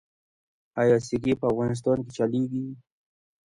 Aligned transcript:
آیا 0.81 0.97
سکې 1.07 1.33
په 1.39 1.45
افغانستان 1.51 1.97
کې 2.03 2.11
چلیږي؟ 2.17 2.65